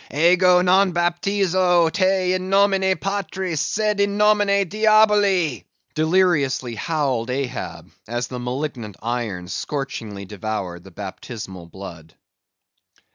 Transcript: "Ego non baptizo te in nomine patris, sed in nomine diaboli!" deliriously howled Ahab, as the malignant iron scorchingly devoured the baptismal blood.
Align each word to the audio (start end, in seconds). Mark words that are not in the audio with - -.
"Ego 0.11 0.63
non 0.63 0.93
baptizo 0.93 1.87
te 1.93 2.33
in 2.33 2.49
nomine 2.49 2.97
patris, 2.97 3.61
sed 3.61 3.99
in 3.99 4.17
nomine 4.17 4.67
diaboli!" 4.67 5.63
deliriously 5.93 6.73
howled 6.73 7.29
Ahab, 7.29 7.87
as 8.07 8.27
the 8.27 8.39
malignant 8.39 8.95
iron 9.03 9.47
scorchingly 9.47 10.25
devoured 10.25 10.83
the 10.83 10.89
baptismal 10.89 11.67
blood. 11.67 12.15